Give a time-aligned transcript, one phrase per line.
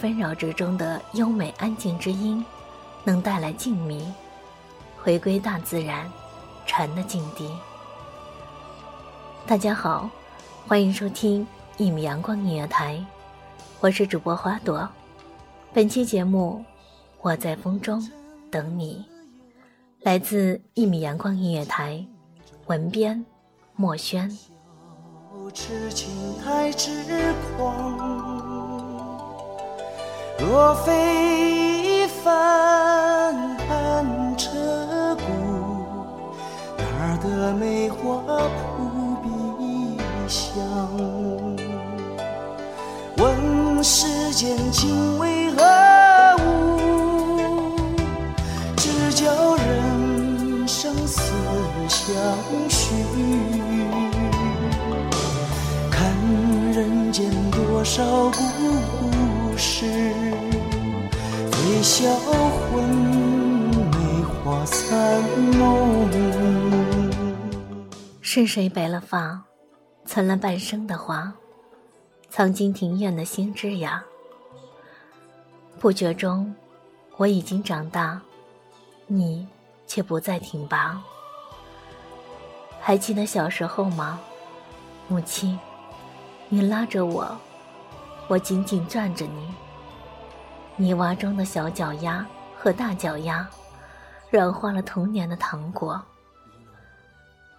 [0.00, 2.42] 纷扰之中的优美安静之音，
[3.04, 4.02] 能带来静谧，
[4.96, 6.10] 回归大自然，
[6.64, 7.54] 禅的境地。
[9.46, 10.08] 大家好，
[10.66, 13.04] 欢迎收听一米阳光音乐台，
[13.80, 14.88] 我是主播花朵。
[15.74, 16.64] 本期节目，
[17.20, 18.02] 我在风中
[18.50, 19.04] 等你，
[20.00, 22.02] 来自一米阳光音乐台，
[22.68, 23.22] 文编
[23.76, 24.34] 墨轩。
[30.40, 33.34] 若非一番
[33.68, 34.48] 寒彻
[35.16, 35.22] 骨，
[36.78, 40.56] 哪得梅花扑鼻香？
[43.18, 45.62] 问世间情为何
[46.42, 47.76] 物？
[48.76, 51.20] 只叫人生死
[51.86, 52.08] 相
[52.70, 52.94] 许。
[55.90, 56.10] 看
[56.72, 59.09] 人间多少故。
[62.00, 62.82] 销魂，
[63.90, 65.22] 梅花残
[65.58, 66.08] 梦。
[68.22, 69.38] 是谁白了发，
[70.06, 71.30] 存了半生的花，
[72.30, 74.02] 曾经庭院的新枝芽。
[75.78, 76.54] 不觉中，
[77.18, 78.18] 我已经长大，
[79.06, 79.46] 你
[79.86, 80.98] 却不再挺拔。
[82.80, 84.18] 还记得小时候吗，
[85.06, 85.58] 母亲？
[86.48, 87.30] 你拉着我，
[88.26, 89.52] 我紧紧攥着你。
[90.80, 92.26] 泥洼中的小脚丫
[92.58, 93.46] 和大脚丫，
[94.30, 96.00] 软化了童年的糖果。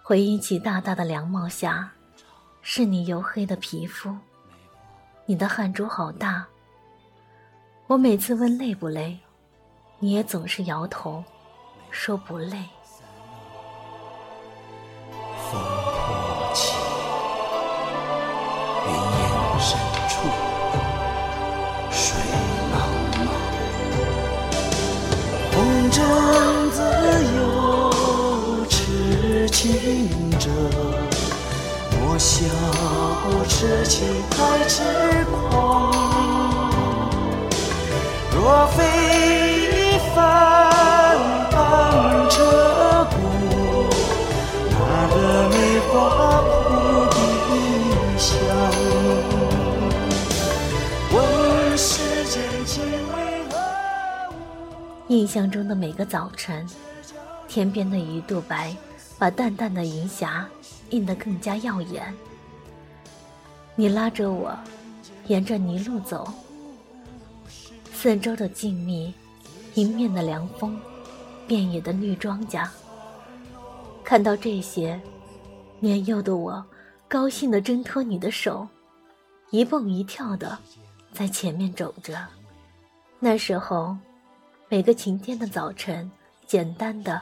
[0.02, 1.88] 回忆起大大的凉帽下，
[2.62, 4.12] 是你黝黑的皮肤，
[5.24, 6.44] 你的汗珠好大。
[7.86, 9.16] 我每次问累不累，
[10.00, 11.22] 你也总是摇头，
[11.92, 12.58] 说不累。
[15.48, 16.74] 风破起，
[18.88, 19.78] 云烟深
[29.62, 30.50] 痴情者，
[32.00, 32.44] 莫笑
[33.46, 34.82] 痴情太痴
[35.30, 35.92] 狂。
[38.34, 41.16] 若非帆
[41.52, 43.14] 寒彻骨，
[44.68, 44.74] 哪
[45.14, 45.14] 得
[45.50, 45.54] 梅
[45.92, 45.92] 花
[46.42, 46.50] 扑
[47.12, 47.14] 鼻
[48.18, 48.26] 香？
[55.06, 56.66] 印象中的每个早晨，
[57.46, 58.74] 天边的鱼肚白
[59.18, 60.48] 把淡淡的云霞
[60.90, 62.12] 映得更加耀眼。
[63.74, 64.56] 你拉着我，
[65.26, 66.28] 沿着泥路走，
[67.92, 69.12] 四周的静谧，
[69.74, 70.80] 迎面的凉风，
[71.46, 72.68] 遍野的绿庄稼。
[74.04, 75.00] 看到这些，
[75.80, 76.64] 年幼的我
[77.08, 78.66] 高兴地挣脱你的手，
[79.50, 80.58] 一蹦一跳的
[81.12, 82.18] 在前面走着。
[83.18, 83.96] 那时候。
[84.68, 86.10] 每个晴天的早晨，
[86.46, 87.20] 简单的，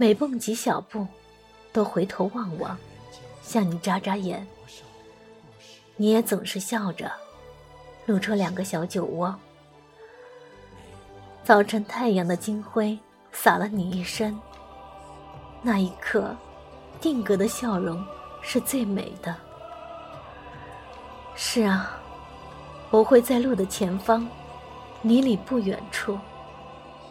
[0.00, 1.06] 每蹦几小步，
[1.74, 2.74] 都回头望望，
[3.42, 4.46] 向你眨眨眼。
[5.94, 7.12] 你也总是笑着，
[8.06, 9.38] 露出两个小酒窝。
[11.44, 12.98] 早晨太阳的金辉
[13.30, 14.34] 洒了你一身，
[15.60, 16.34] 那一刻，
[16.98, 18.02] 定格的笑容
[18.40, 19.36] 是最美的。
[21.34, 22.00] 是啊，
[22.88, 24.26] 我会在路的前方。
[25.02, 26.18] 离你不远处，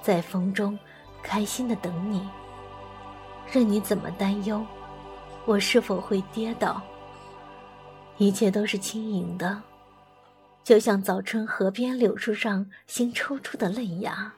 [0.02, 0.78] 在风中
[1.22, 2.28] 开心的等你。
[3.52, 4.64] 任你怎么担忧，
[5.46, 6.80] 我是否会跌倒？
[8.18, 9.60] 一切都是轻盈的，
[10.64, 14.32] 就像早春河边柳树上新抽出的嫩芽。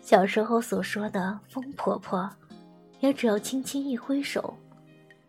[0.00, 2.30] 小时候所说的风婆婆，
[3.00, 4.56] 也只要轻轻一挥手，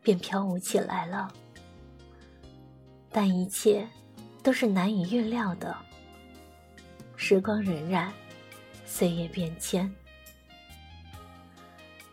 [0.04, 1.34] 便飘舞起来了。
[3.10, 3.88] 但一切
[4.44, 5.76] 都是难以预料的。
[7.16, 8.10] 时光荏苒，
[8.86, 9.92] 岁月变迁，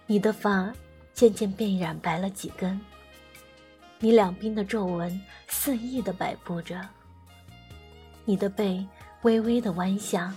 [0.07, 0.73] 你的发
[1.15, 2.79] 渐渐变染白了几根，
[3.99, 6.79] 你两鬓的皱纹肆意的摆布着，
[8.27, 8.87] 你的背
[9.23, 10.35] 微微的弯下。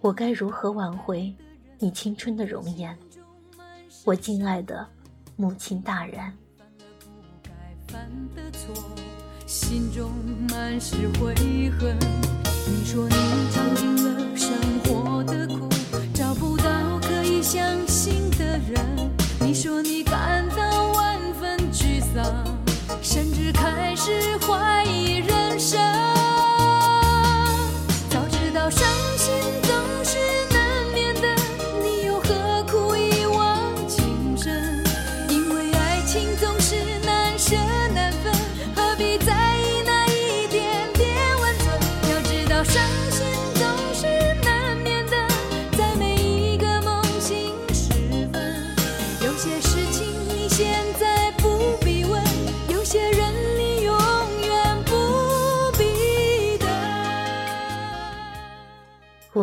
[0.00, 1.34] 我该如何挽回
[1.78, 2.96] 你青春的容颜？
[4.04, 4.86] 我敬爱的
[5.34, 6.30] 母亲大人。
[9.46, 10.10] 心中
[10.50, 11.34] 满是悔
[11.78, 11.96] 恨。
[12.66, 13.14] 你说你
[13.50, 15.68] 尝尽了生活的苦，
[16.12, 17.93] 找不到可以相信。
[19.64, 22.22] 说你感到万分沮丧，
[23.00, 24.93] 甚至开始怀疑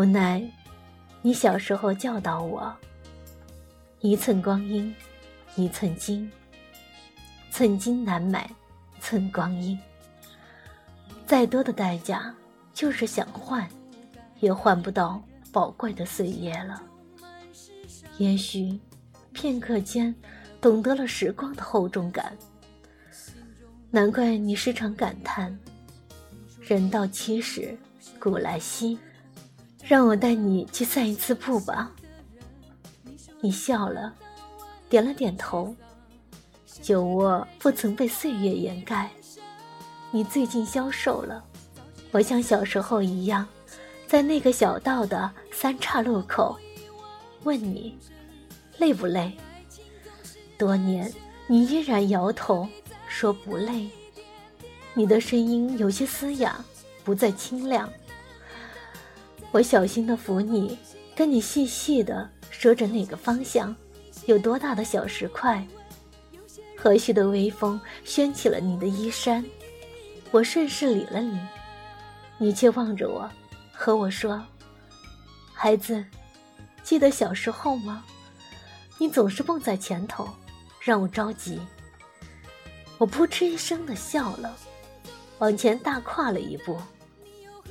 [0.01, 0.42] 无奈，
[1.21, 2.75] 你小时候教导我：
[4.00, 4.92] 一寸光阴，
[5.56, 6.27] 一寸金。
[7.51, 8.50] 寸金难买
[9.00, 9.77] 寸光阴。
[11.27, 12.33] 再多的代价，
[12.74, 13.69] 就是想换，
[14.39, 15.21] 也换不到
[15.51, 16.81] 宝贵的岁月了。
[18.18, 18.80] 也许，
[19.33, 20.15] 片刻间，
[20.59, 22.36] 懂得了时光的厚重感。
[23.92, 25.56] 难怪你时常感叹
[26.59, 27.77] ：“人到七十
[28.19, 28.98] 古来稀。”
[29.83, 31.91] 让我带你去散一次步吧。
[33.41, 34.13] 你笑了，
[34.89, 35.75] 点了点头。
[36.81, 39.09] 酒窝不曾被岁月掩盖。
[40.11, 41.43] 你最近消瘦了，
[42.11, 43.47] 我像小时候一样，
[44.07, 46.57] 在那个小道的三岔路口，
[47.43, 47.97] 问你，
[48.77, 49.37] 累不累？
[50.57, 51.11] 多年，
[51.47, 52.67] 你依然摇头，
[53.07, 53.89] 说不累。
[54.93, 56.63] 你的声音有些嘶哑，
[57.03, 57.89] 不再清亮。
[59.51, 60.77] 我小心的扶你，
[61.13, 63.75] 跟你细细的说着哪个方向，
[64.25, 65.65] 有多大的小石块。
[66.77, 69.45] 和煦的微风掀起了你的衣衫，
[70.31, 71.38] 我顺势理了理，
[72.38, 73.30] 你却望着我，
[73.71, 74.42] 和我说
[75.53, 76.03] ：“孩子，
[76.81, 78.03] 记得小时候吗？
[78.98, 80.27] 你总是蹦在前头，
[80.80, 81.59] 让我着急。”
[82.98, 84.56] 我扑哧一声的笑了，
[85.39, 86.80] 往前大跨了一步，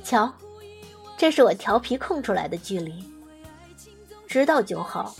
[0.03, 0.31] 瞧。
[1.21, 3.05] 这是我调皮空出来的距离，
[4.27, 5.15] 知道就好。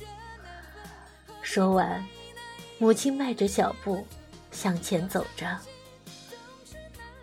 [1.44, 2.03] 说完，
[2.80, 4.03] 母亲迈着小步
[4.50, 5.45] 向前走着。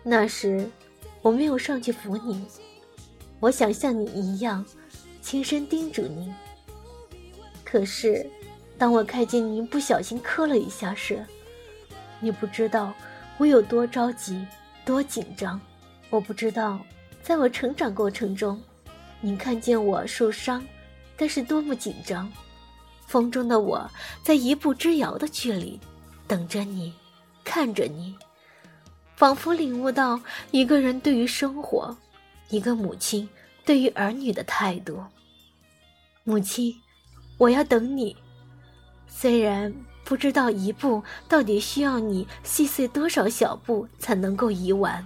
[0.01, 0.65] 那时，
[1.21, 2.47] 我没有上去扶你，
[3.41, 4.65] 我想像你一样，
[5.21, 6.33] 轻声叮嘱您。
[7.65, 8.25] 可是，
[8.77, 11.21] 当我看见您不小心磕了一下时，
[12.21, 12.93] 你不知道
[13.39, 14.47] 我有多着急，
[14.85, 15.59] 多紧张。
[16.09, 16.79] 我不知道，
[17.21, 18.57] 在我成长过程中。
[19.21, 20.65] 您看见我受伤，
[21.17, 22.31] 但是多么紧张！
[23.05, 23.89] 风中的我
[24.23, 25.79] 在一步之遥的距离，
[26.27, 26.93] 等着你，
[27.43, 28.15] 看着你，
[29.15, 30.21] 仿佛领悟到
[30.51, 31.97] 一个人对于生活，
[32.49, 33.27] 一个母亲
[33.65, 35.03] 对于儿女的态度。
[36.23, 36.73] 母亲，
[37.37, 38.15] 我要等你，
[39.07, 39.73] 虽然
[40.05, 45.05] 不知道一步到底需要你细碎多少小步才能够移完。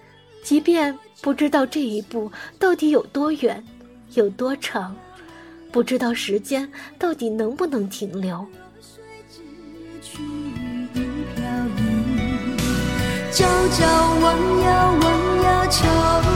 [0.51, 2.29] 即便不知道这一步
[2.59, 3.63] 到底有多远，
[4.15, 4.93] 有多长，
[5.71, 8.45] 不知道时间到底能不能停留。
[13.31, 16.30] 朝朝望呀望呀，愁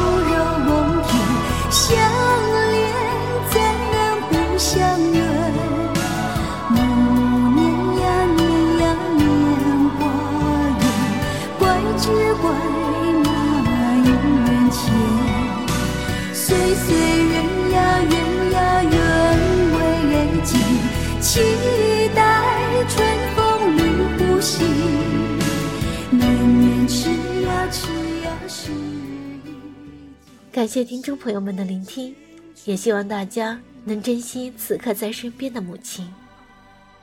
[21.36, 21.42] 期
[22.16, 23.82] 待春风绿
[24.16, 24.66] 湖心。
[26.10, 27.10] 年年是
[30.50, 32.16] 感谢听众朋友们的聆听，
[32.64, 36.10] 也希望大家能珍惜此刻在身边的母亲。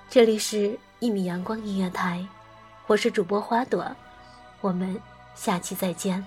[0.09, 2.27] 这里是一米阳光音乐台，
[2.87, 3.95] 我是主播花朵，
[4.62, 4.99] 我们
[5.35, 6.27] 下期再见。